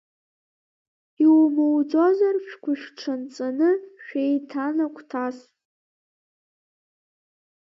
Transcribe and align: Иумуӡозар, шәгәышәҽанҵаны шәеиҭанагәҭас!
Иумуӡозар, 1.23 2.35
шәгәышәҽанҵаны 2.45 3.69
шәеиҭанагәҭас! 4.03 5.37